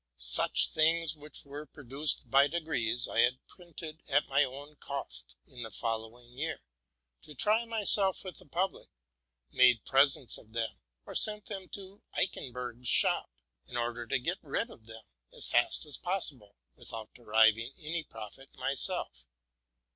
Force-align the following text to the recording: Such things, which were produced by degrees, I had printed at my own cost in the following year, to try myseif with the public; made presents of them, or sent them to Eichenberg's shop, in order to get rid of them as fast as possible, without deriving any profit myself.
Such 0.17 0.71
things, 0.71 1.15
which 1.15 1.45
were 1.45 1.67
produced 1.67 2.27
by 2.27 2.47
degrees, 2.47 3.07
I 3.07 3.19
had 3.19 3.37
printed 3.47 4.01
at 4.09 4.27
my 4.27 4.43
own 4.43 4.75
cost 4.77 5.35
in 5.45 5.61
the 5.61 5.69
following 5.69 6.35
year, 6.35 6.59
to 7.21 7.35
try 7.35 7.65
myseif 7.65 8.23
with 8.23 8.37
the 8.37 8.47
public; 8.47 8.89
made 9.51 9.85
presents 9.85 10.39
of 10.39 10.53
them, 10.53 10.81
or 11.05 11.13
sent 11.13 11.45
them 11.45 11.69
to 11.73 12.01
Eichenberg's 12.17 12.87
shop, 12.87 13.29
in 13.67 13.77
order 13.77 14.07
to 14.07 14.17
get 14.17 14.39
rid 14.41 14.71
of 14.71 14.87
them 14.87 15.03
as 15.33 15.49
fast 15.49 15.85
as 15.85 15.97
possible, 15.97 16.55
without 16.73 17.13
deriving 17.13 17.71
any 17.77 18.01
profit 18.03 18.49
myself. 18.57 19.27